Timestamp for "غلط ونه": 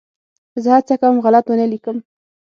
1.25-1.63